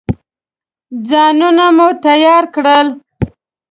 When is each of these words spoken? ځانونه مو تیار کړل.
ځانونه 1.09 1.65
مو 1.75 1.87
تیار 2.05 2.43
کړل. 2.55 2.87